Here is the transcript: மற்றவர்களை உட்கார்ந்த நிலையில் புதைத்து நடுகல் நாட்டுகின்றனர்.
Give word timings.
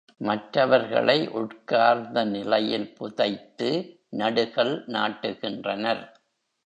மற்றவர்களை 0.17 1.27
உட்கார்ந்த 1.31 2.23
நிலையில் 2.25 2.93
புதைத்து 2.93 3.69
நடுகல் 4.17 4.83
நாட்டுகின்றனர். 4.87 6.03